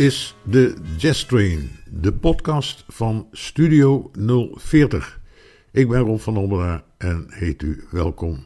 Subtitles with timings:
[0.00, 4.10] Is de Jazz Train, de podcast van Studio
[4.54, 5.20] 040.
[5.72, 8.44] Ik ben Rob van Ombera en heet u welkom.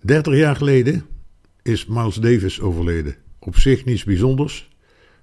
[0.00, 1.06] 30 jaar geleden
[1.62, 3.16] is Miles Davis overleden.
[3.38, 4.70] Op zich niets bijzonders,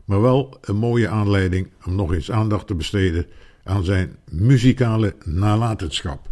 [0.06, 3.26] maar wel een mooie aanleiding om nog eens aandacht te besteden
[3.64, 6.30] aan zijn muzikale nalatenschap.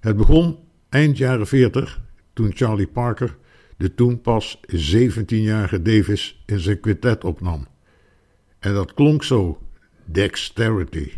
[0.00, 2.00] Het begon eind jaren 40
[2.32, 3.36] toen Charlie Parker
[3.84, 7.66] de toen pas 17-jarige Davis in zijn quintet opnam.
[8.58, 9.58] En dat klonk zo:
[10.04, 11.12] Dexterity.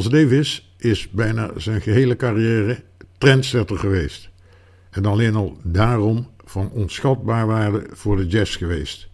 [0.00, 2.82] Miles Davis is bijna zijn gehele carrière
[3.18, 4.30] trendsetter geweest.
[4.90, 9.08] En alleen al daarom van onschatbaar waarde voor de jazz geweest.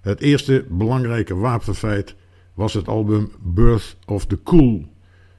[0.00, 2.14] Het eerste belangrijke wapenfeit
[2.54, 4.86] was het album Birth of the Cool.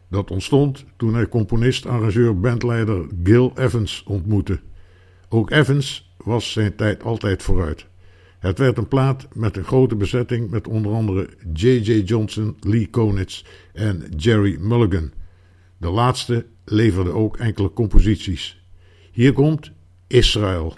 [0.09, 4.59] Dat ontstond toen hij componist, arrangeur, bandleider Gil Evans ontmoette.
[5.30, 7.85] Ook Evans was zijn tijd altijd vooruit.
[8.41, 11.91] Het werd een plaat met een grote bezetting met onder andere J.J.
[11.91, 13.43] Johnson, Lee Konitz
[13.73, 15.11] en Jerry Mulligan.
[15.78, 18.64] De laatste leverde ook enkele composities.
[19.11, 19.72] Hier komt
[20.08, 20.78] Israël.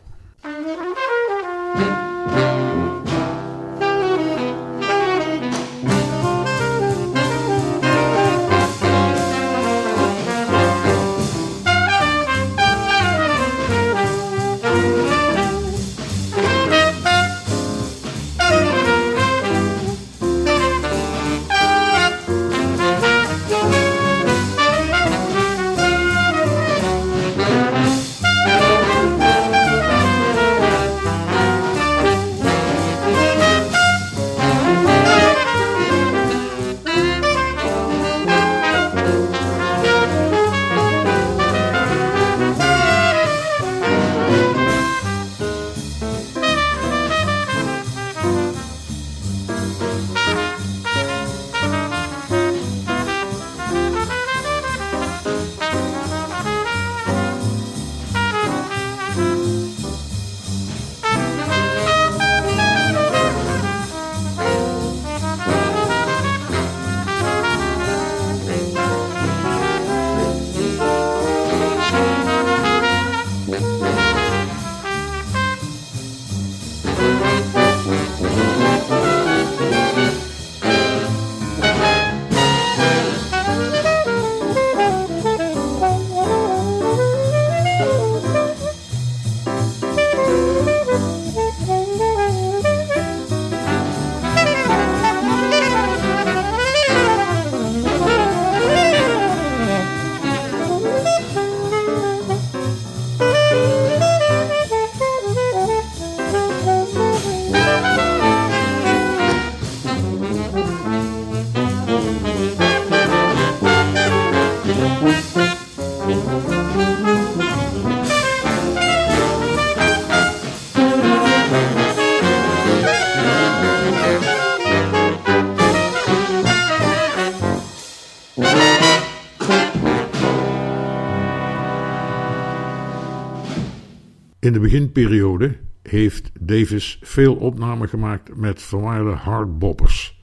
[134.63, 140.21] Beginperiode heeft Davis veel opnamen gemaakt met verwaarde hardboppers,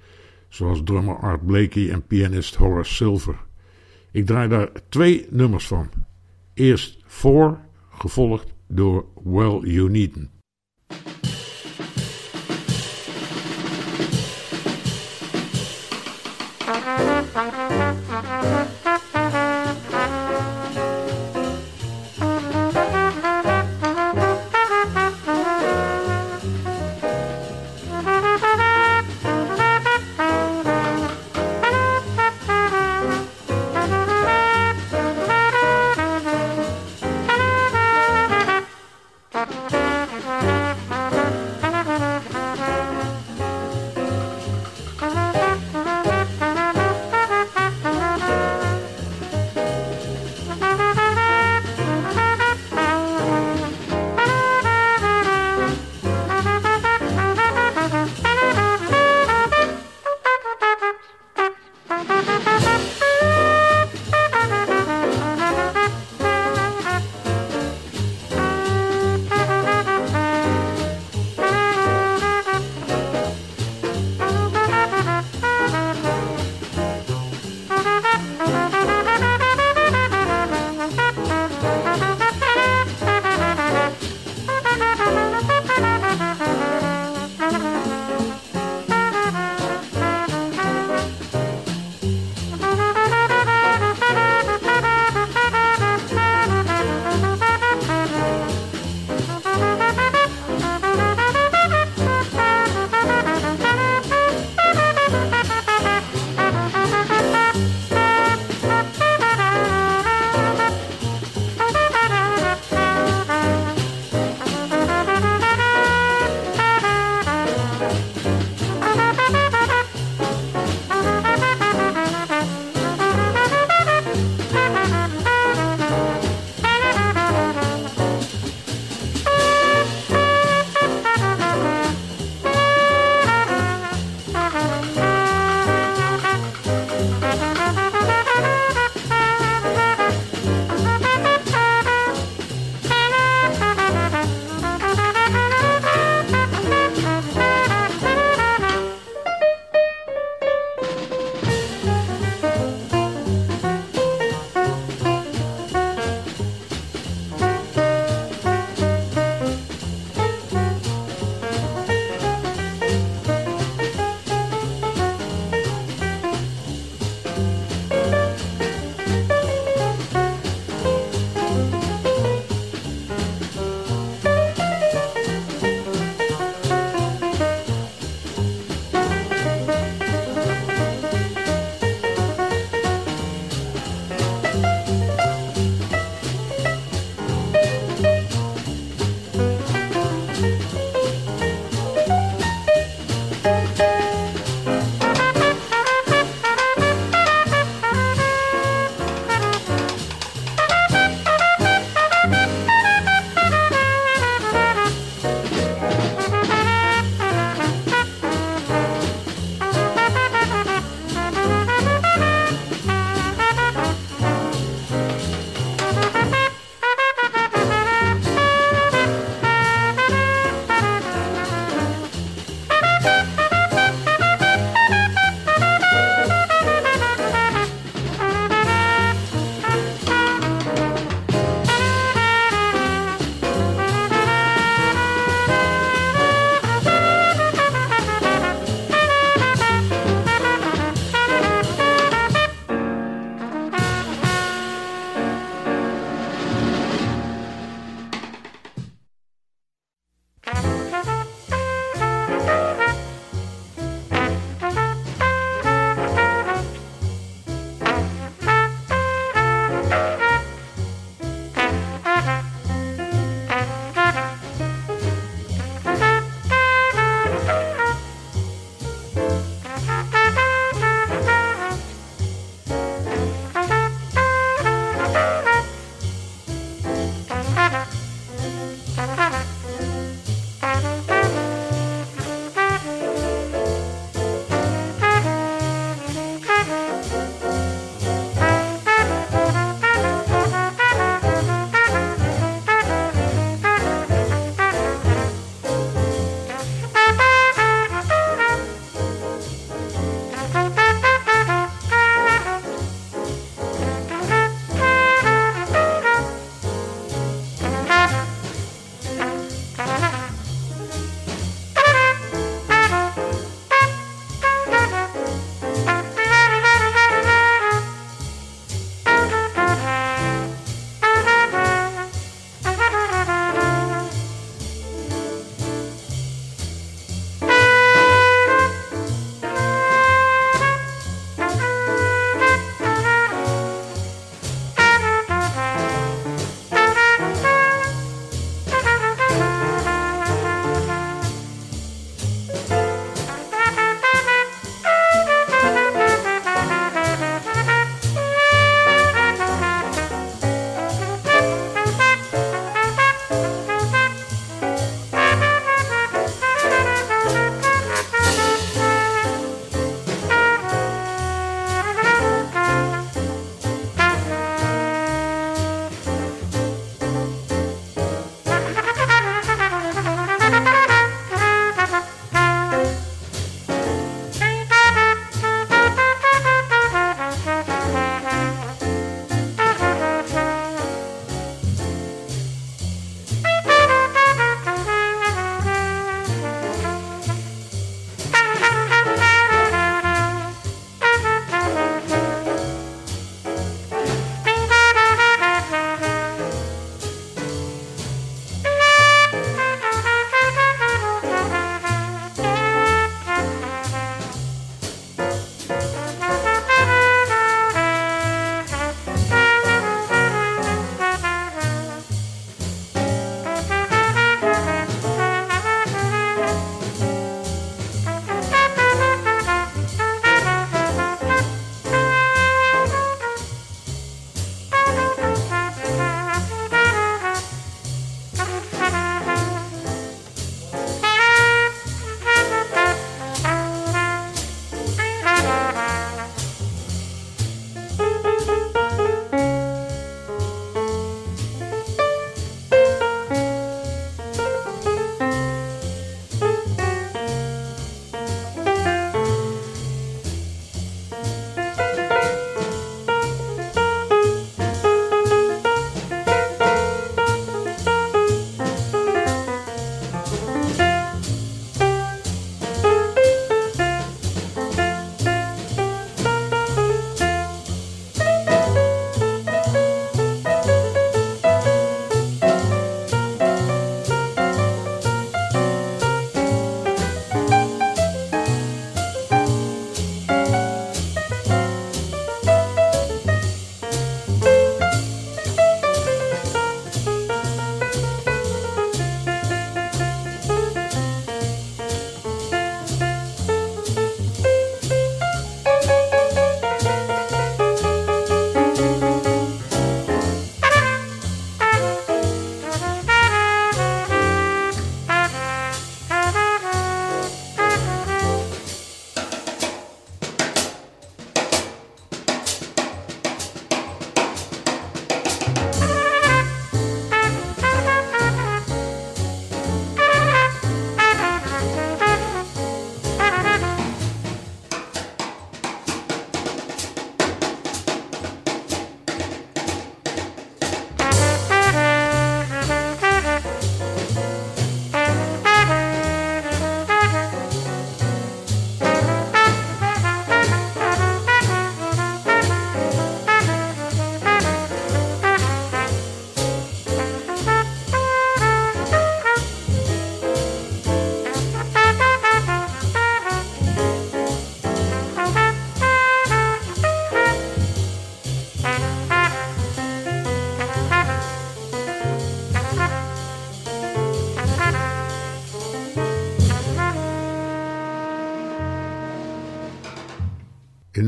[0.49, 3.37] zoals drummer Art Blakey en pianist Horace Silver.
[4.13, 5.89] Ik draai daar twee nummers van.
[6.55, 7.61] Eerst Four,
[7.91, 10.40] gevolgd door Well You Needn't.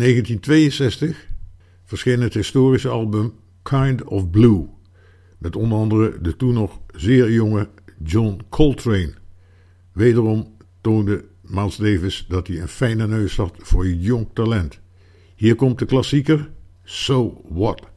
[0.03, 1.29] 1962
[1.85, 3.33] verscheen het historische album
[3.63, 4.69] Kind of Blue,
[5.39, 7.69] met onder andere de toen nog zeer jonge
[8.05, 9.15] John Coltrane.
[9.93, 14.81] Wederom toonde Miles Davis dat hij een fijne neus had voor jong talent.
[15.35, 16.51] Hier komt de klassieker
[16.85, 17.92] So What.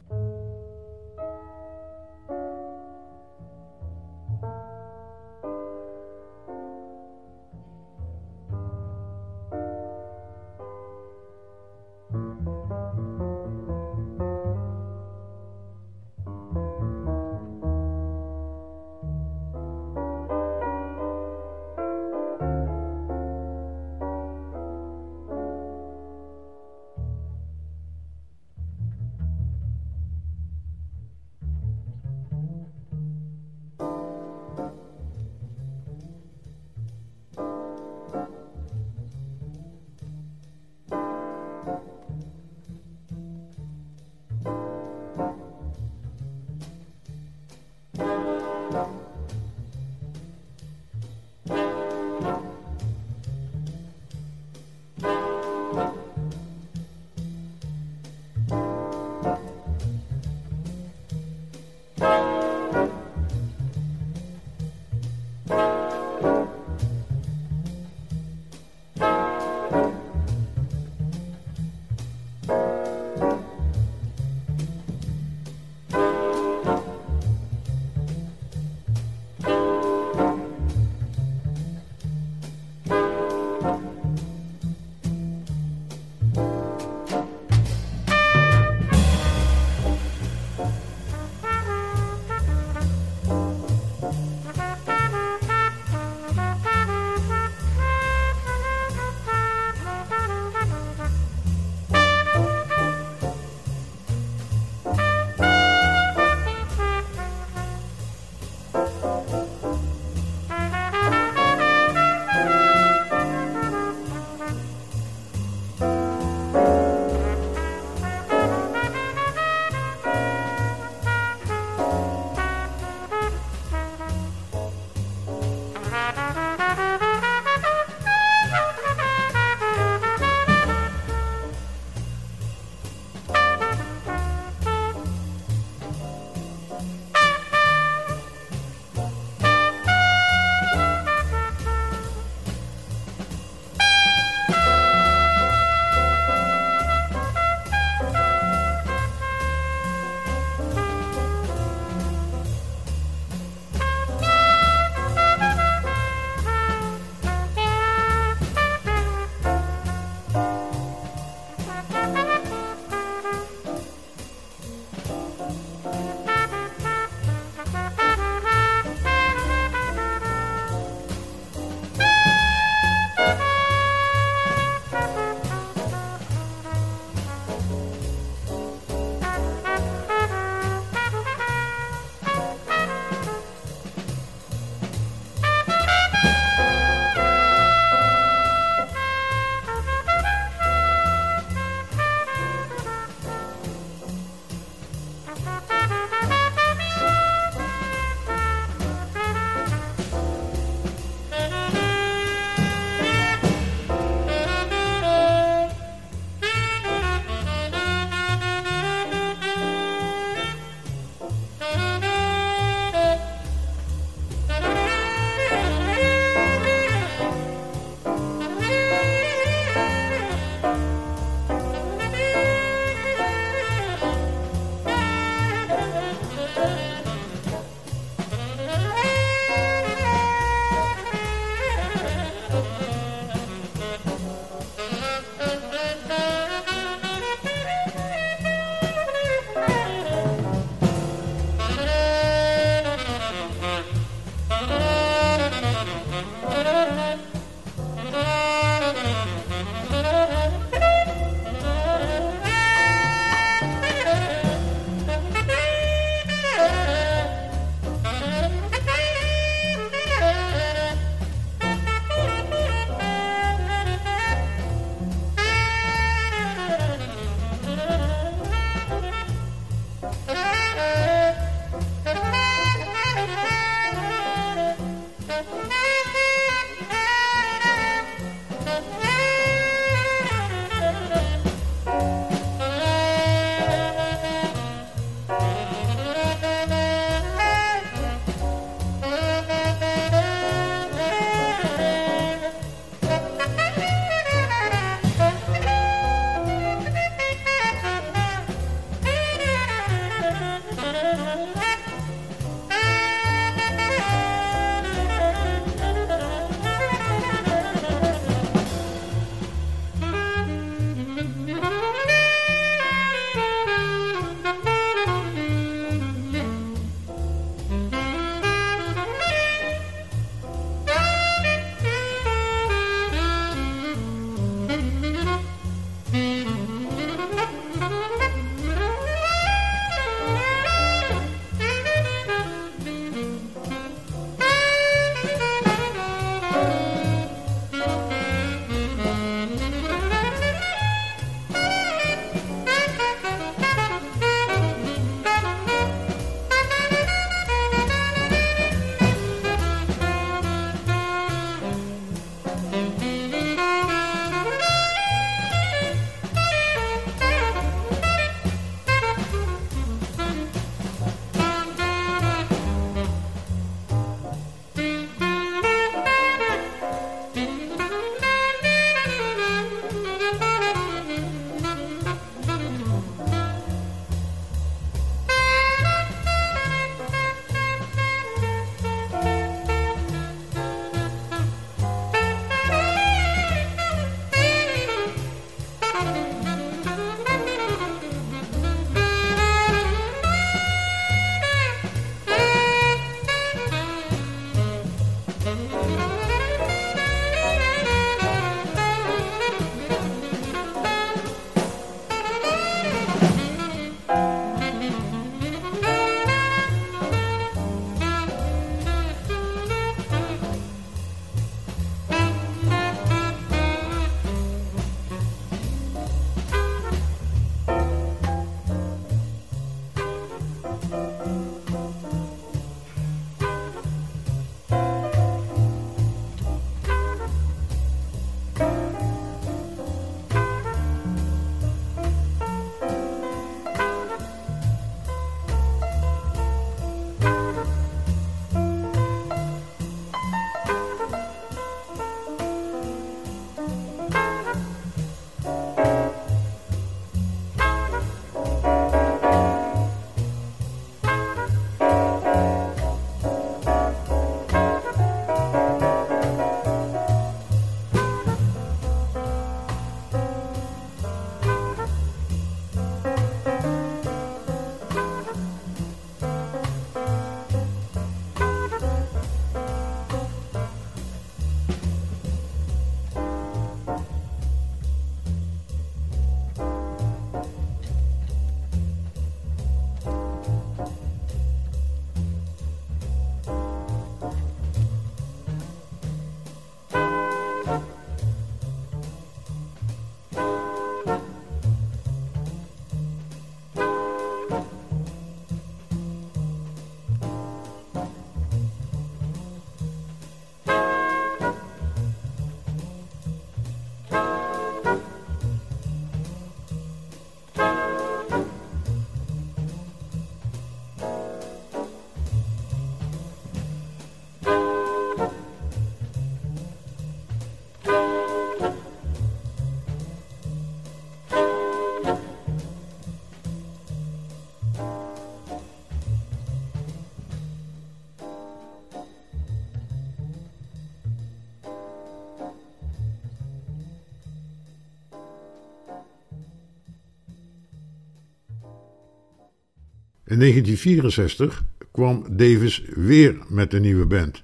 [540.36, 544.42] In 1964 kwam Davis weer met een nieuwe band.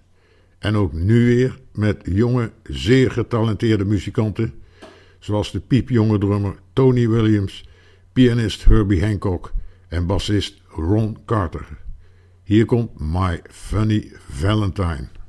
[0.59, 4.55] En ook nu weer met jonge, zeer getalenteerde muzikanten,
[5.19, 7.69] zoals de piepjonge drummer Tony Williams,
[8.13, 9.53] pianist Herbie Hancock
[9.89, 11.67] en bassist Ron Carter.
[12.43, 15.22] Hier komt My Funny Valentine.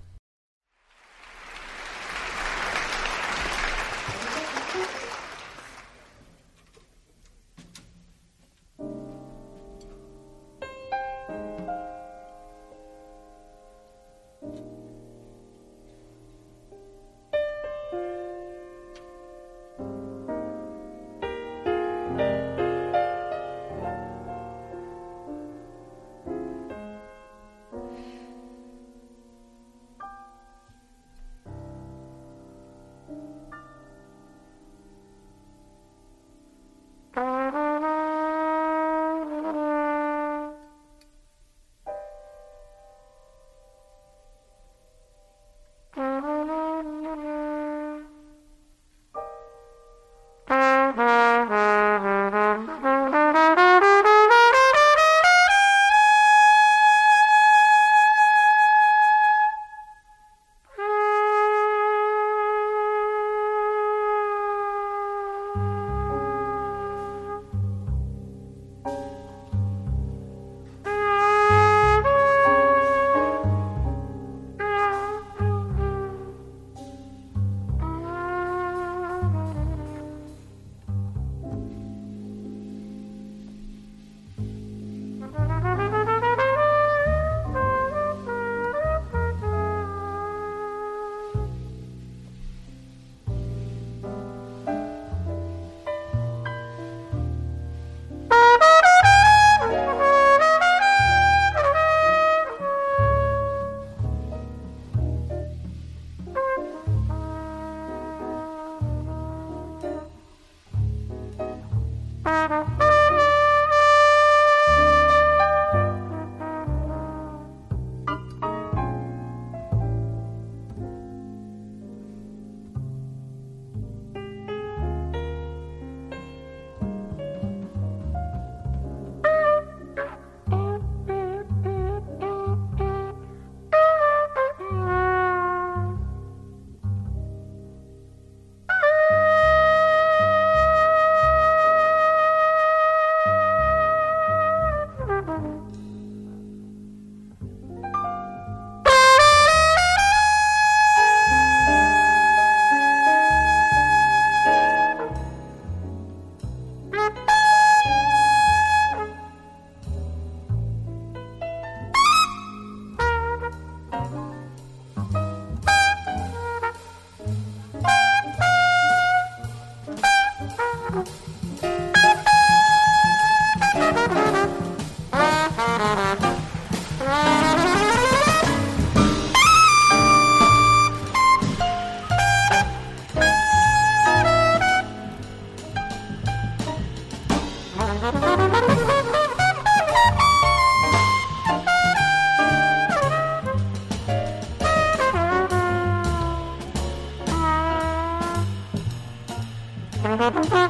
[200.23, 200.62] Ha ha ha!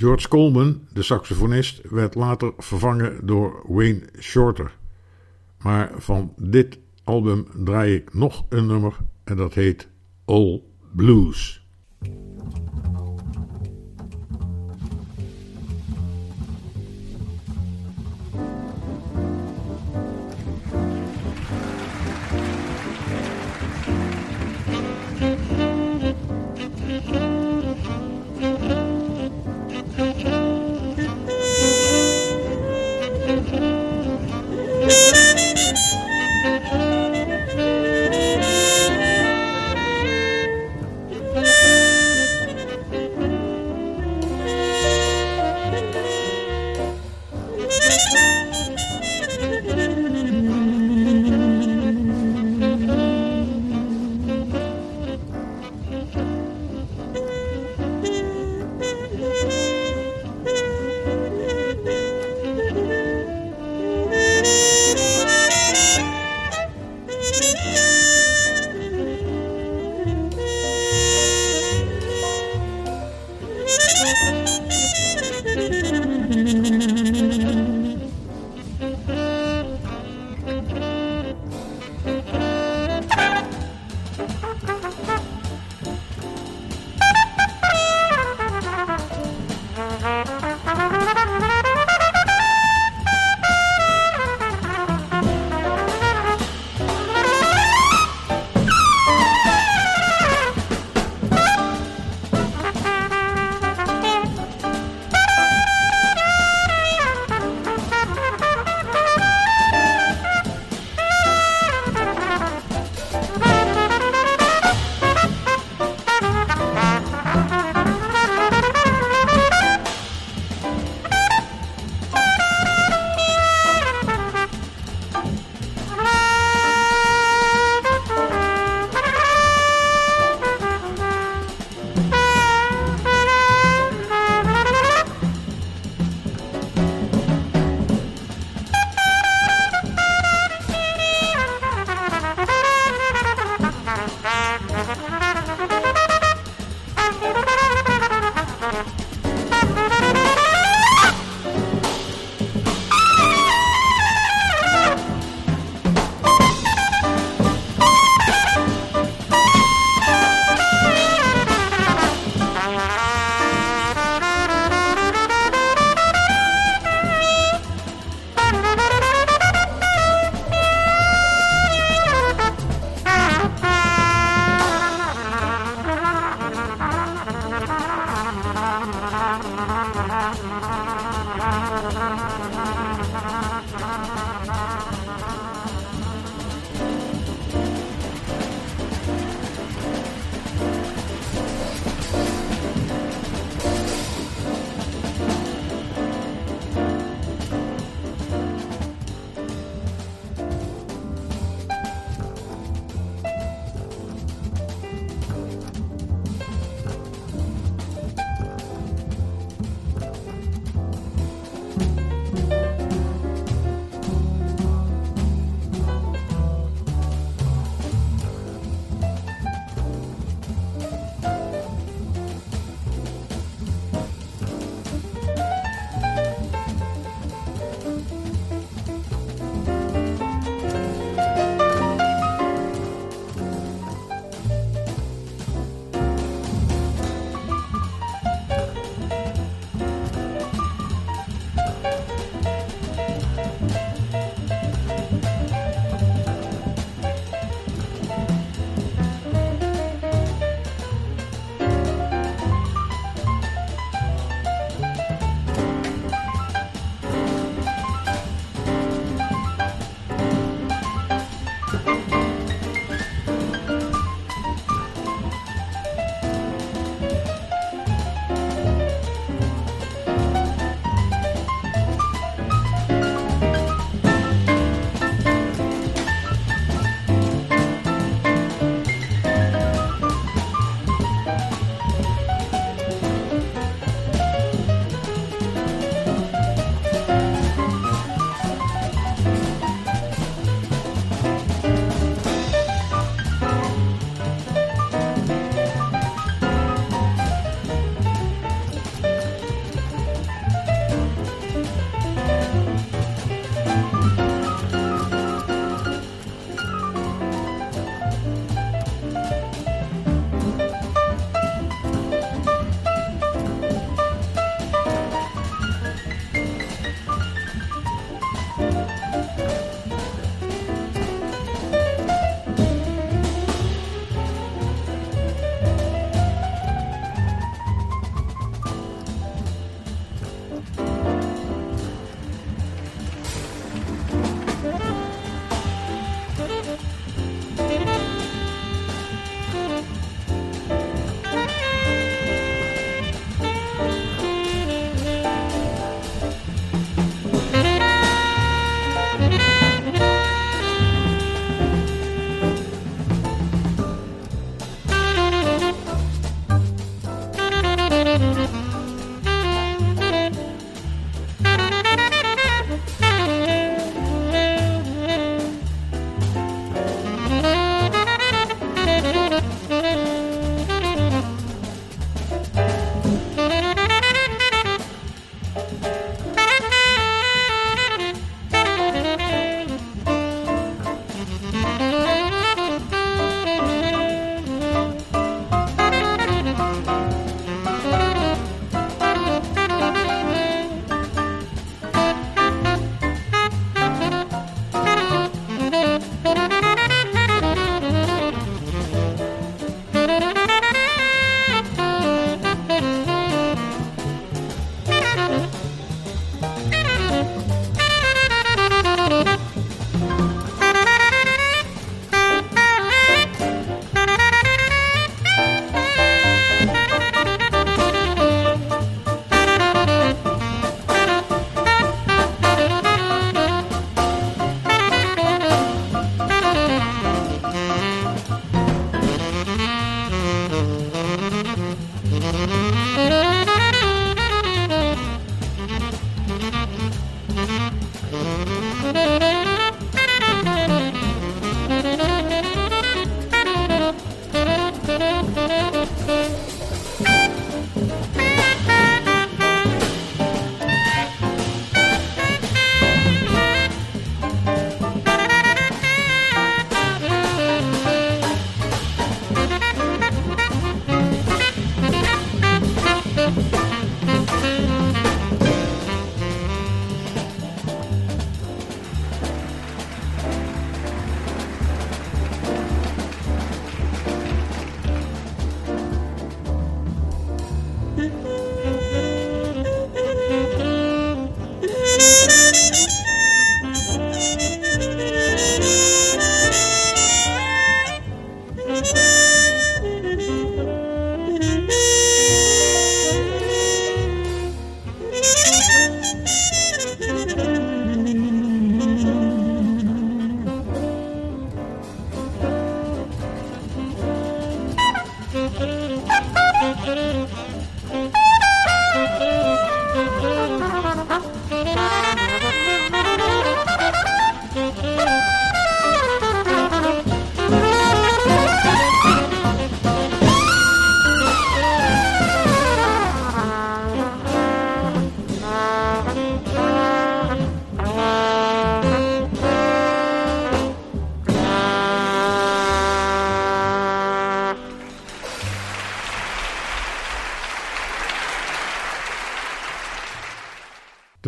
[0.00, 4.76] George Coleman, de saxofonist, werd later vervangen door Wayne Shorter.
[5.58, 9.88] Maar van dit album draai ik nog een nummer en dat heet
[10.24, 11.66] All Blues.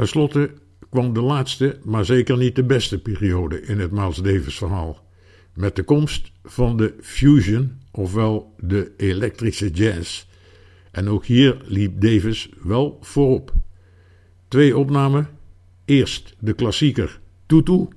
[0.01, 0.51] Ten slotte
[0.91, 5.05] kwam de laatste, maar zeker niet de beste periode in het Miles Davis verhaal.
[5.55, 10.27] Met de komst van de fusion, ofwel de elektrische jazz.
[10.91, 13.53] En ook hier liep Davis wel voorop.
[14.49, 15.29] Twee opnamen.
[15.85, 17.89] Eerst de klassieker Tutu,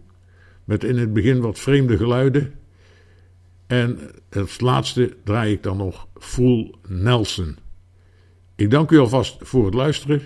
[0.64, 2.54] met in het begin wat vreemde geluiden.
[3.68, 3.99] En
[4.30, 7.58] het laatste draai ik dan nog Full Nelson.
[8.56, 10.22] Ik dank u alvast voor het luisteren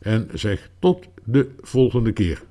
[0.00, 2.42] en zeg tot de volgende keer.